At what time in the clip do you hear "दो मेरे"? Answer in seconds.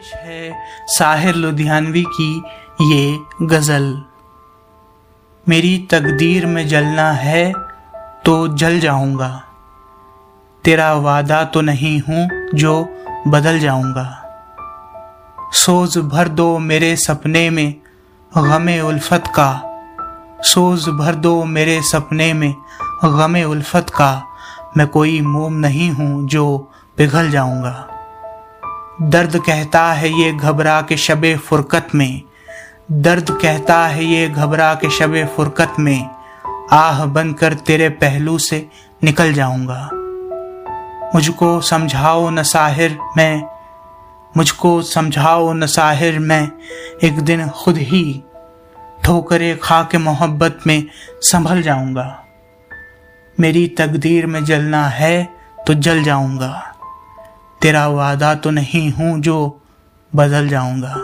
16.30-16.94, 21.14-21.80